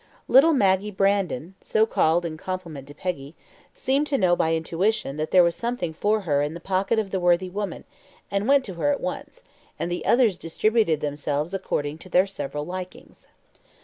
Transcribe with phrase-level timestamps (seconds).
[0.27, 3.35] Little Maggie Brandon (so called in compliment to Peggy)
[3.71, 7.11] seemed to know by intuition that there was something for her in the pocket of
[7.11, 7.83] the worthy woman,
[8.31, 9.43] and went to her at once;
[9.77, 13.27] and the others distributed themselves according to their several likings.